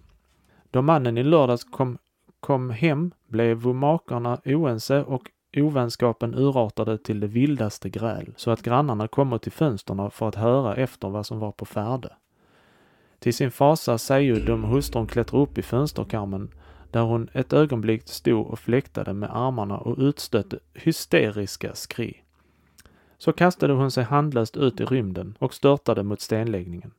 [0.72, 1.98] Då mannen i lördags kom,
[2.40, 5.30] kom hem blev makarna oense och
[5.62, 10.76] ovänskapen urartade till det vildaste gräl, så att grannarna kom till fönsterna för att höra
[10.76, 12.10] efter vad som var på färde.
[13.20, 16.52] Till sin fasa säger de hustrun klättra upp i fönsterkarmen
[16.92, 22.24] där hon ett ögonblick stod och fläktade med armarna och utstötte hysteriska skri.
[23.18, 26.92] Så kastade hon sig handlöst ut i rymden och störtade mot stenläggningen.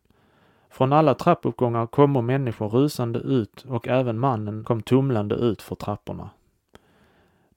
[0.70, 6.30] Från alla trappuppgångar kommer människor rusande ut och även mannen kom tumlande ut för trapporna.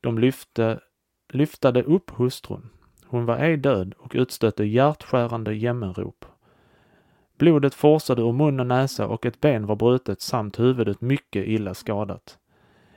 [0.01, 0.79] De lyfte,
[1.33, 2.69] lyftade upp hustrun.
[3.05, 6.25] Hon var ej död och utstötte hjärtskärande jämmerrop.
[7.37, 11.73] Blodet forsade ur mun och näsa och ett ben var brutet samt huvudet mycket illa
[11.73, 12.37] skadat.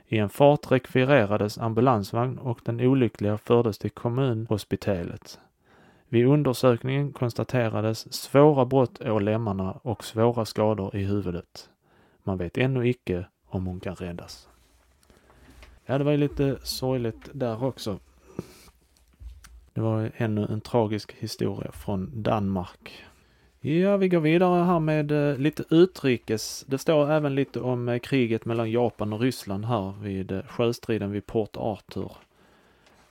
[0.07, 5.39] I en fart rekvirerades ambulansvagn och den olyckliga fördes till kommunhospitalet.
[6.09, 11.69] Vid undersökningen konstaterades svåra brott å lemmarna och svåra skador i huvudet.
[12.23, 14.49] Man vet ännu icke om hon kan räddas.
[15.85, 17.99] Ja, det var ju lite sorgligt där också.
[19.73, 23.03] Det var ännu en tragisk historia från Danmark.
[23.59, 26.65] Ja, vi går vidare här med eh, lite utrikes.
[26.67, 31.11] Det står även lite om eh, kriget mellan Japan och Ryssland här vid eh, sjöstriden
[31.11, 32.11] vid Port Arthur.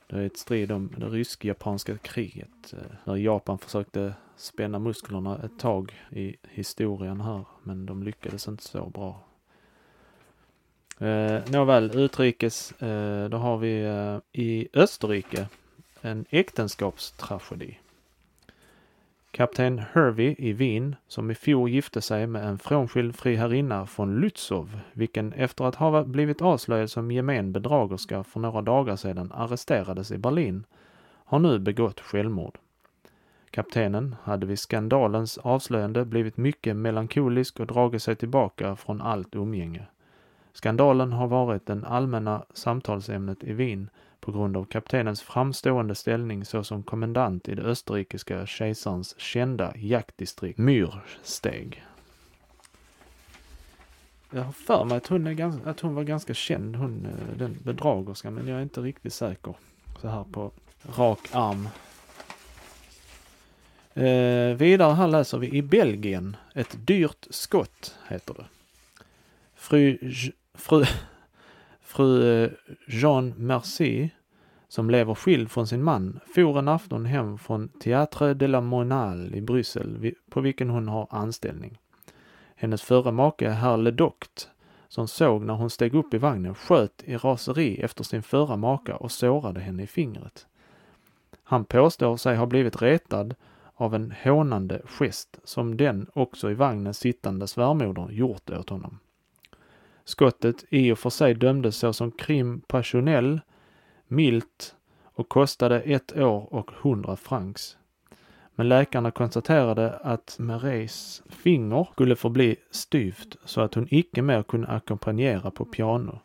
[0.06, 2.74] Det är ett strid om det rysk-japanska kriget.
[3.04, 8.86] Där Japan försökte spänna musklerna ett tag i historien här, men de lyckades inte så
[8.86, 9.20] bra.
[10.98, 15.46] Eh, nåväl, utrikes, eh, då har vi eh, i Österrike
[16.02, 17.78] en äktenskapstragedi.
[19.30, 24.68] Kapten Hervey i Wien, som i fjol gifte sig med en frånskild friherrinna från Lützow,
[24.92, 30.18] vilken efter att ha blivit avslöjad som gemen bedragerska för några dagar sedan arresterades i
[30.18, 30.64] Berlin,
[31.24, 32.58] har nu begått självmord.
[33.50, 39.86] Kaptenen hade vid skandalens avslöjande blivit mycket melankolisk och dragit sig tillbaka från allt umgänge.
[40.52, 43.90] Skandalen har varit det allmänna samtalsämnet i Wien
[44.22, 51.84] på grund av kaptenens framstående ställning såsom kommendant i det österrikiska kejsarens kända jaktdistrikt Myrsteg.
[54.30, 57.38] Jag har för mig att hon, är ganska, att hon var ganska känd, hon, eh,
[57.38, 59.54] den bedragerskan, men jag är inte riktigt säker
[60.00, 60.50] så här på
[60.96, 61.68] rak arm.
[63.94, 68.44] Eh, vidare här läser vi i Belgien, ett dyrt skott heter det.
[69.54, 69.98] Fru,
[70.54, 70.84] fru,
[71.92, 72.50] fru eh,
[72.86, 74.10] Jean Merci,
[74.68, 79.36] som lever skild från sin man, for en afton hem från Théâtre de la Monale
[79.36, 81.78] i Bryssel, på vilken hon har anställning.
[82.56, 84.48] Hennes förre make, herr Ledoct,
[84.88, 88.96] som såg när hon steg upp i vagnen, sköt i raseri efter sin förra maka
[88.96, 90.46] och sårade henne i fingret.
[91.42, 93.34] Han påstår sig ha blivit retad
[93.74, 98.98] av en hånande gest som den också i vagnen sittande svärmodern gjort åt honom.
[100.04, 103.40] Skottet i och för sig dömdes såsom krim passionell,
[104.08, 104.74] milt
[105.14, 107.76] och kostade ett år och hundra francs.
[108.54, 114.68] Men läkarna konstaterade att Marais finger skulle förbli styvt så att hon icke mer kunde
[114.68, 116.18] ackompanjera på piano.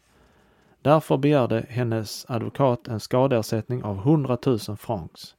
[0.81, 5.35] Därför begärde hennes advokat en skadeersättning av 100 000 francs.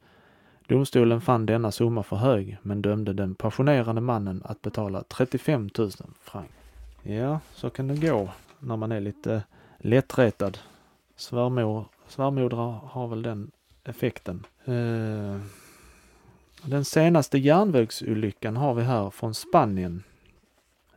[0.66, 5.90] Domstolen fann denna summa för hög men dömde den passionerade mannen att betala 35 000
[6.20, 6.57] francs.
[7.08, 9.42] Ja, så kan det gå när man är lite
[9.78, 10.58] lättretad.
[11.16, 13.50] Svärmor, svärmodrar har väl den
[13.84, 14.46] effekten.
[14.64, 15.40] Eh,
[16.62, 20.02] den senaste järnvägsolyckan har vi här från Spanien.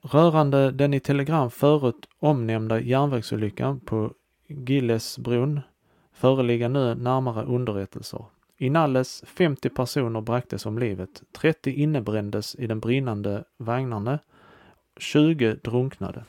[0.02, 4.14] Rörande den i telegram förut omnämnda järnvägsolyckan på
[4.48, 5.60] Gillesbron
[6.14, 8.26] föreligger nu närmare underrättelser.
[8.58, 14.20] Inalles 50 personer bragtes om livet, 30 innebrändes i den brinnande vagnarna
[15.02, 16.24] 20 drunknade.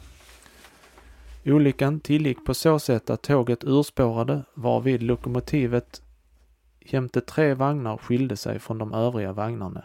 [1.44, 6.02] Olyckan tillgick på så sätt att tåget urspårade varvid lokomotivet
[6.80, 9.84] jämte tre vagnar skilde sig från de övriga vagnarna.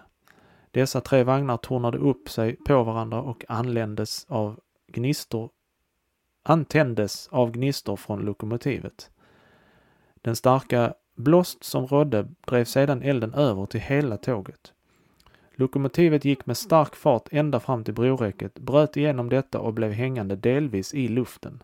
[0.71, 5.49] Dessa tre vagnar tornade upp sig på varandra och anländes av gnistor,
[6.43, 9.11] antändes av gnistor från lokomotivet.
[10.21, 14.73] Den starka blåst som rådde drev sedan elden över till hela tåget.
[15.59, 20.35] Lokomotivet gick med stark fart ända fram till broräcket, bröt igenom detta och blev hängande
[20.35, 21.63] delvis i luften.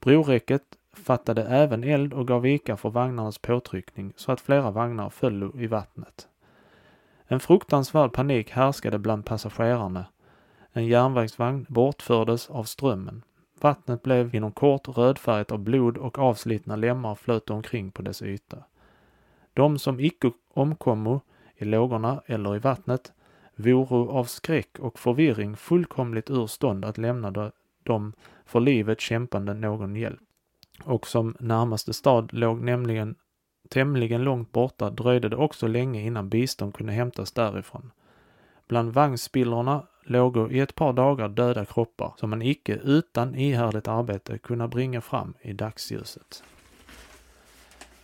[0.00, 5.50] Broräcket fattade även eld och gav vika för vagnarnas påtryckning så att flera vagnar föll
[5.54, 6.28] i vattnet.
[7.26, 10.04] En fruktansvärd panik härskade bland passagerarna.
[10.72, 13.22] En järnvägsvagn bortfördes av strömmen.
[13.60, 18.58] Vattnet blev inom kort rödfärgat av blod och avslitna lemmar flöt omkring på dess yta.
[19.54, 21.20] De som icke omkommo
[21.60, 23.12] i lågorna eller i vattnet,
[23.56, 27.52] voro av skräck och förvirring fullkomligt ur stånd att lämna
[27.82, 28.12] dem
[28.46, 30.20] för livet kämpande någon hjälp.
[30.84, 33.14] Och som närmaste stad låg nämligen
[33.68, 37.90] tämligen långt borta dröjde det också länge innan bistånd kunde hämtas därifrån.
[38.68, 44.38] Bland vagnspillrorna låg i ett par dagar döda kroppar som man icke utan ihärdigt arbete
[44.38, 46.42] kunde bringa fram i dagsljuset.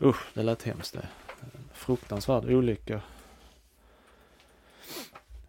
[0.01, 1.09] Usch, det lät hemskt det.
[1.73, 3.01] Fruktansvärd olycka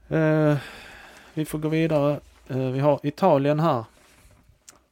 [0.10, 0.58] Eh,
[1.34, 2.20] vi får gå vidare.
[2.48, 3.86] Eh, vi har Italien här.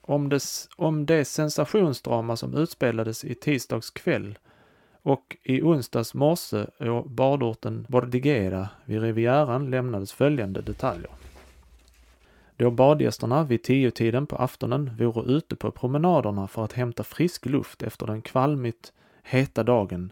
[0.01, 0.39] Om det,
[0.75, 4.37] om det sensationsdrama som utspelades i tisdags kväll
[5.01, 11.11] och i onsdags morse å badorten Bordighera vid Rivieran lämnades följande detaljer.
[12.57, 17.83] Då badgästerna vid tiotiden på aftonen vore ute på promenaderna för att hämta frisk luft
[17.83, 18.93] efter den kvalmigt
[19.23, 20.11] heta dagen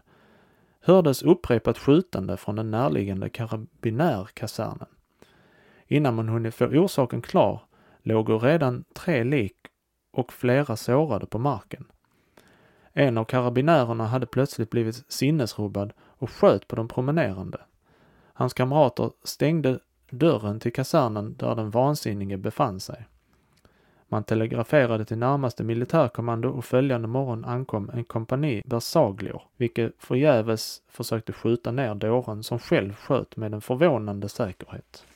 [0.80, 4.86] hördes upprepat skjutande från den närliggande karabinärkasernen.
[5.86, 7.60] Innan man hunnit få orsaken klar
[8.02, 9.56] låg redan tre lik
[10.12, 11.84] och flera sårade på marken.
[12.92, 17.60] En av karabinärerna hade plötsligt blivit sinnesrubbad och sköt på de promenerande.
[18.32, 19.78] Hans kamrater stängde
[20.10, 23.06] dörren till kasernen där den vansinnige befann sig.
[24.08, 31.32] Man telegraferade till närmaste militärkommando och följande morgon ankom en kompani bersaglior, vilket förgäves försökte
[31.32, 35.06] skjuta ner dåren som själv sköt med en förvånande säkerhet.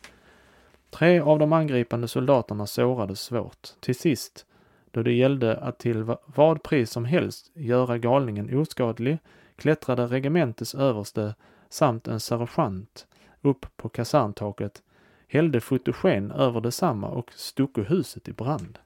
[0.90, 3.68] Tre av de angripande soldaterna sårades svårt.
[3.80, 4.46] Till sist,
[4.90, 9.18] då det gällde att till vad pris som helst göra galningen oskadlig,
[9.56, 11.34] klättrade regementets överste
[11.68, 13.06] samt en sergeant
[13.42, 14.82] upp på kaserntaket,
[15.28, 18.78] hällde fotogen över detsamma och stucko huset i brand.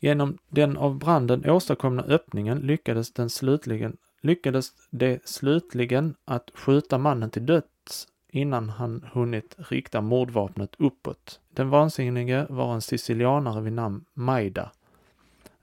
[0.00, 7.30] Genom den av branden åstadkomna öppningen lyckades, den slutligen, lyckades det slutligen att skjuta mannen
[7.30, 7.73] till döds
[8.34, 11.40] innan han hunnit rikta mordvapnet uppåt.
[11.50, 14.70] Den vansinnige var en sicilianare vid namn Maida.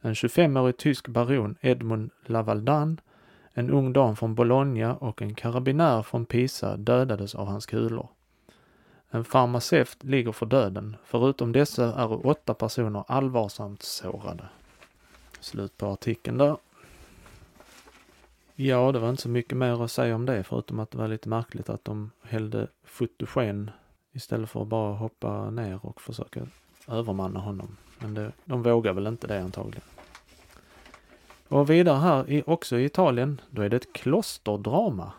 [0.02, 3.02] En 25-årig tysk baron, Edmund Lavaldan,
[3.54, 8.08] en ung dam från Bologna och en karabinär från Pisa dödades av hans kulor.
[9.10, 10.96] En farmaceut ligger för döden.
[11.04, 14.44] Förutom dessa är åtta personer allvarsamt sårade.
[15.40, 16.58] Slut på artikeln där.
[18.64, 21.08] Ja, det var inte så mycket mer att säga om det förutom att det var
[21.08, 23.72] lite märkligt att de hällde fotogen
[24.12, 26.48] istället för att bara hoppa ner och försöka
[26.88, 27.78] övermanna honom.
[28.00, 29.84] Men det, de vågar väl inte det antagligen.
[31.48, 35.12] Och vidare här, i, också i Italien, då är det ett klosterdrama.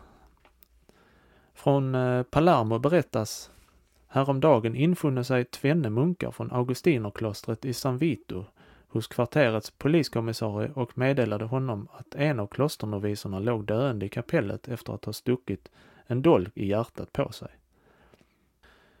[1.53, 3.51] Från eh, Palermo berättas
[4.07, 8.45] Häromdagen infunne sig tvenne munkar från augustinerklostret i San Vito
[8.93, 14.93] hos kvarterets poliskommissarie och meddelade honom att en av klosternoviserna låg döende i kapellet efter
[14.93, 15.71] att ha stuckit
[16.05, 17.49] en dolk i hjärtat på sig.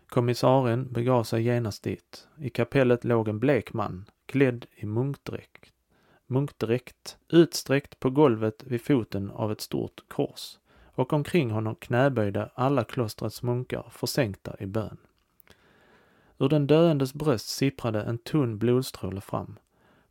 [0.07, 2.27] Kommissarien begav sig genast dit.
[2.37, 5.71] I kapellet låg en blek man, klädd i munkdräkt,
[6.27, 10.57] munkdräkt, utsträckt på golvet vid foten av ett stort kors
[10.95, 14.97] och omkring honom knäböjda alla klostrets munkar försänkta i bön.
[16.37, 19.55] Ur den döendes bröst sipprade en tunn blodstråle fram.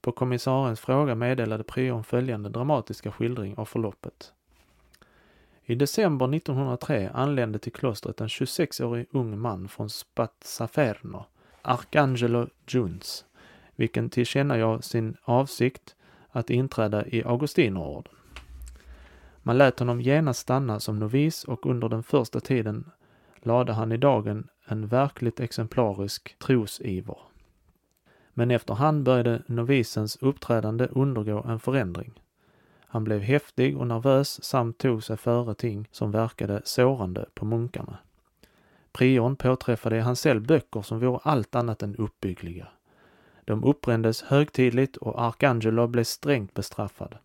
[0.03, 4.33] På kommissariens fråga meddelade prion följande dramatiska skildring av förloppet.
[5.65, 11.25] I december 1903 anlände till klostret en 26-årig ung man från Spazzaferno,
[11.63, 13.25] Arcangelo Juns,
[13.77, 15.97] vilken tillkännagav sin avsikt
[16.31, 18.13] att inträda i Augustinerorden.
[19.43, 22.91] Man lät honom genast stanna som novis och under den första tiden
[23.37, 27.32] lade han i dagen en verkligt exemplarisk trosiver.
[28.35, 32.21] Men efterhand började novisens uppträdande undergå en förändring.
[32.87, 37.99] Han blev häftig och nervös samt tog sig före ting som verkade sårande på munkarna.
[38.93, 42.69] Prion påträffade i hans cell böcker som vore allt annat än uppbyggliga.
[43.45, 47.19] De uppbrändes högtidligt och Arcangelo blev strängt bestraffad.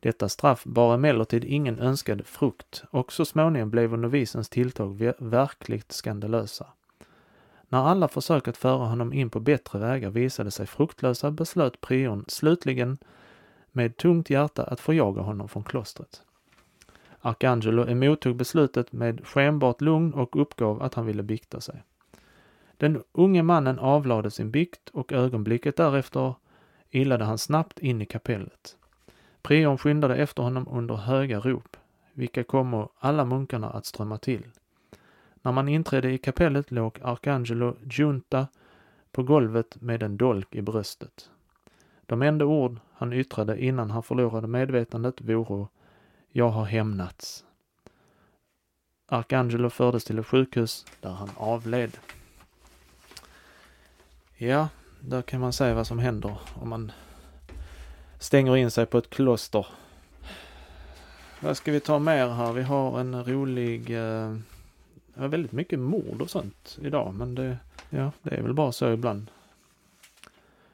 [0.00, 6.66] Detta straff bar emellertid ingen önskad frukt och så småningom blev novisens tilltag verkligt skandalösa.
[7.72, 12.24] När alla försök att föra honom in på bättre vägar visade sig fruktlösa beslöt prion
[12.28, 12.98] slutligen
[13.72, 16.22] med tungt hjärta att förjaga honom från klostret.
[17.20, 21.82] Arcangelo emottog beslutet med skenbart lugn och uppgav att han ville bikta sig.
[22.76, 26.34] Den unge mannen avlade sin bikt och ögonblicket därefter
[26.90, 28.76] illade han snabbt in i kapellet.
[29.42, 31.76] Prion skyndade efter honom under höga rop,
[32.12, 34.44] vilka kommer alla munkarna att strömma till.
[35.42, 38.48] När man inträdde i kapellet låg Arcangelo Giunta
[39.12, 41.30] på golvet med en dolk i bröstet.
[42.06, 45.66] De enda ord han yttrade innan han förlorade medvetandet vore
[46.32, 47.44] ”Jag har hämnats”.
[49.06, 51.98] Arcangelo fördes till ett sjukhus där han avled.
[54.36, 54.68] Ja,
[55.00, 56.92] där kan man säga vad som händer om man
[58.18, 59.66] stänger in sig på ett kloster.
[61.40, 62.52] Vad ska vi ta mer här?
[62.52, 64.36] Vi har en rolig, eh,
[65.14, 67.58] väldigt mycket mord och sånt idag, men det,
[67.90, 69.30] ja, det är väl bara så ibland.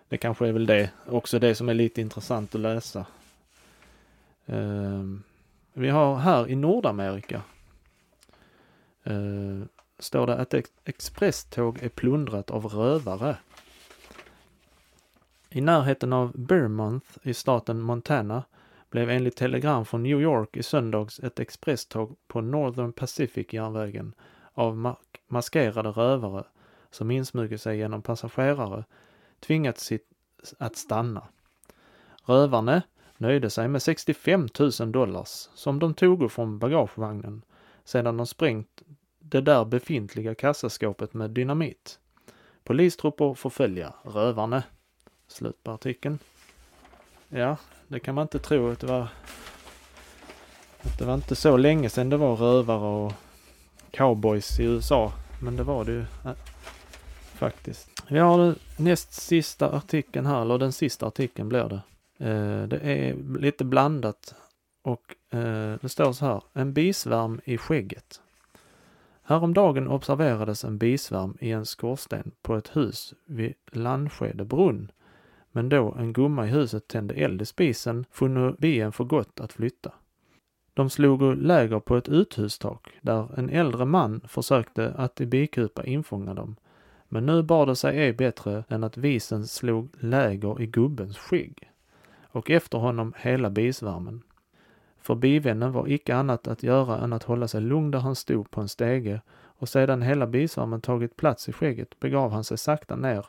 [0.09, 3.07] Det kanske är väl det, också det som är lite intressant att läsa.
[4.49, 5.18] Uh,
[5.72, 7.43] vi har här i Nordamerika
[9.11, 9.64] uh,
[9.99, 13.37] står det att ett expresståg är plundrat av rövare.
[15.51, 18.43] I närheten av Bearmouth i staten Montana
[18.97, 24.14] blev enligt telegram från New York i söndags ett expresståg på Northern Pacific-järnvägen
[24.53, 24.97] av
[25.28, 26.44] maskerade rövare
[26.90, 28.84] som insmugit sig genom passagerare
[29.40, 29.92] tvingats
[30.59, 31.28] att stanna.
[32.24, 32.82] Rövarna
[33.16, 34.49] nöjde sig med 65
[34.80, 37.42] 000 dollars som de tog från bagagevagnen
[37.84, 38.82] sedan de sprängt
[39.18, 41.99] det där befintliga kassaskåpet med dynamit.
[42.64, 44.62] Polistrupper förfölja rövarna.
[45.28, 46.18] Slut på artikeln.
[47.29, 47.57] Ja,
[47.89, 49.09] det kan man inte tro att det var.
[50.83, 53.12] Att det var inte så länge sedan det var rövare och
[53.91, 55.12] cowboys i USA.
[55.43, 56.33] Men det var det ju äh,
[57.35, 58.03] faktiskt.
[58.09, 61.83] Vi har den näst sista artikeln här, eller den sista artikeln blir det.
[62.27, 64.35] Eh, det är lite blandat
[64.83, 66.43] och eh, det står så här.
[66.53, 68.20] En bisvärm i skägget.
[69.22, 74.91] Häromdagen observerades en bisvärm i en skorsten på ett hus vid Landskede brunn.
[75.57, 79.52] Men då en gumma i huset tände eld i spisen funno bien för gott att
[79.52, 79.92] flytta.
[80.74, 86.34] De slog läger på ett uthustak där en äldre man försökte att i bikupa infånga
[86.34, 86.57] dem.
[87.09, 91.70] Men nu bar det sig ej bättre än att visen slog läger i gubbens skägg
[92.22, 94.22] och efter honom hela bisvärmen.
[95.00, 98.50] För bivännen var icke annat att göra än att hålla sig lugn där han stod
[98.50, 102.96] på en stege och sedan hela bisvärmen tagit plats i skägget begav han sig sakta
[102.96, 103.26] ner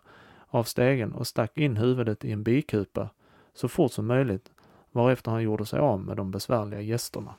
[0.48, 3.10] av stegen och stack in huvudet i en bikupa
[3.54, 4.52] så fort som möjligt
[4.92, 7.36] varefter han gjorde sig av med de besvärliga gästerna.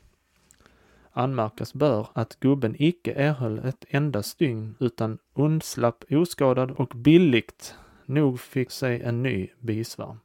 [1.13, 8.41] Anmärkas bör att gubben icke erhöll ett enda stygn utan undslapp oskadad och billigt nog
[8.41, 10.21] fick sig en ny bisvärm.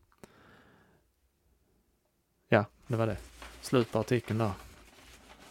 [2.49, 3.17] Ja, det var det.
[3.61, 4.51] Slut på artikeln där.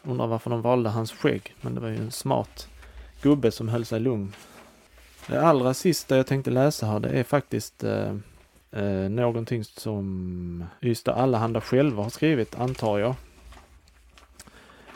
[0.03, 2.69] Undrar varför de valde hans skägg, men det var ju en smart
[3.23, 4.33] gubbe som höll sig lugn.
[5.27, 8.15] Det allra sista jag tänkte läsa här, det är faktiskt eh,
[8.71, 13.15] eh, någonting som Ystad Allehanda själva har skrivit, antar jag.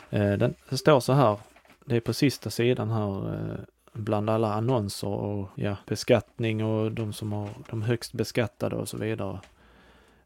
[0.09, 1.37] Eh, den, det står så här,
[1.85, 3.59] det är på sista sidan här, eh,
[3.93, 8.97] bland alla annonser och ja, beskattning och de som har de högst beskattade och så
[8.97, 9.39] vidare.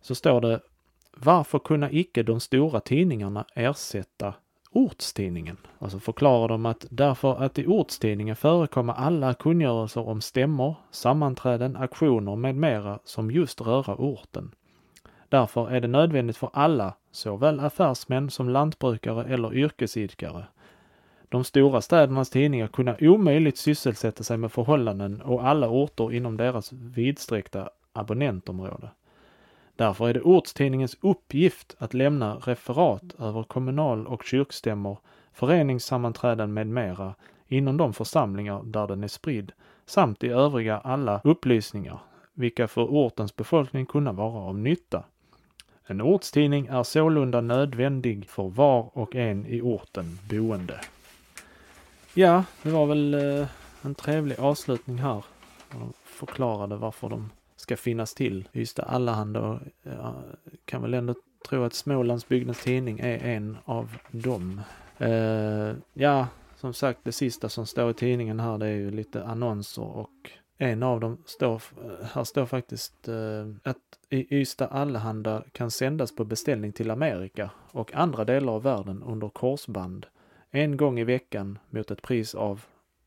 [0.02, 0.60] Så står det
[1.14, 4.34] varför kunna icke de stora tidningarna ersätta
[4.72, 5.58] ortstidningen?
[5.80, 11.76] och så förklarar de att därför att i ortstidningen förekommer alla kungörelser om stämmor, sammanträden,
[11.76, 14.52] aktioner med mera som just röra orten.
[15.30, 20.46] Därför är det nödvändigt för alla, såväl affärsmän som lantbrukare eller yrkesidkare,
[21.30, 26.74] de stora städernas tidningar kunna omöjligt sysselsätta sig med förhållanden och alla orter inom deras
[26.74, 28.90] vidsträckta abonnentområde.
[29.82, 35.00] Därför är det ortstidningens uppgift att lämna referat över kommunal och kyrkstämmor,
[35.34, 37.16] föreningssammanträden med mera
[37.48, 39.52] inom de församlingar där den är spridd
[39.86, 42.00] samt i övriga alla upplysningar,
[42.34, 45.04] vilka för ortens befolkning kunna vara av nytta.
[45.86, 50.80] En ortstidning är sålunda nödvändig för var och en i orten boende.
[52.14, 53.48] Ja, det var väl eh,
[53.82, 55.26] en trevlig avslutning här.
[55.72, 57.30] De förklarade varför de
[57.62, 58.48] ska finnas till.
[58.54, 60.14] Ystad Allehanda och jag
[60.66, 61.16] kan väl ändå
[61.50, 64.62] tro att Smålandsbygdens Tidning är en av dem.
[64.98, 69.24] Eh, ja, som sagt det sista som står i tidningen här det är ju lite
[69.24, 71.64] annonser och en av dem står,
[72.14, 73.78] här står faktiskt eh, att
[74.10, 80.06] Ystad Allehanda kan sändas på beställning till Amerika och andra delar av världen under korsband
[80.52, 82.62] en gång i veckan mot ett pris av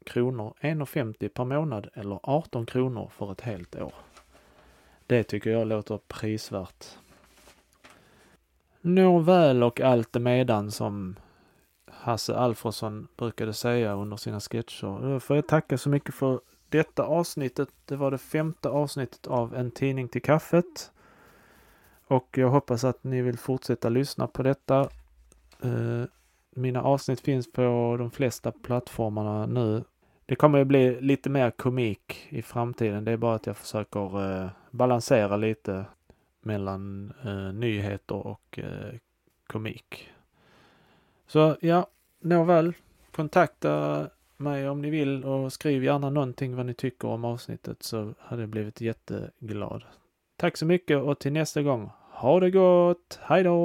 [0.07, 3.93] kronor 1,50 per månad eller 18 kronor för ett helt år.
[5.07, 6.85] Det tycker jag låter prisvärt.
[8.81, 11.17] Nåväl och allt emedan som
[11.87, 15.13] Hasse Alfredsson brukade säga under sina sketcher.
[15.13, 17.69] Då får jag tacka så mycket för detta avsnittet.
[17.85, 20.93] Det var det femte avsnittet av En tidning till kaffet.
[22.07, 24.81] Och jag hoppas att ni vill fortsätta lyssna på detta.
[25.63, 26.05] Eh,
[26.51, 29.85] mina avsnitt finns på de flesta plattformarna nu
[30.27, 33.05] det kommer att bli lite mer komik i framtiden.
[33.05, 35.85] Det är bara att jag försöker eh, balansera lite
[36.41, 38.95] mellan eh, nyheter och eh,
[39.47, 40.11] komik.
[41.27, 41.87] Så ja,
[42.21, 42.73] nåväl.
[43.11, 44.07] Kontakta
[44.37, 48.43] mig om ni vill och skriv gärna någonting vad ni tycker om avsnittet så hade
[48.43, 49.85] jag blivit jätteglad.
[50.37, 51.91] Tack så mycket och till nästa gång.
[52.11, 53.19] Ha det gott!
[53.23, 53.65] Hej då!